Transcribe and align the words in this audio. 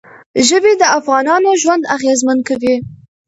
ژبې 0.47 0.73
د 0.77 0.83
افغانانو 0.97 1.49
ژوند 1.61 1.83
اغېزمن 1.95 2.39
کوي. 2.47 2.75